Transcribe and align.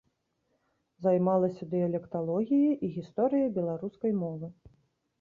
Займалася 1.07 1.69
дыялекталогіяй 1.75 2.75
і 2.85 2.93
гісторыяй 2.99 3.49
беларускай 3.63 4.21
мовы. 4.27 4.55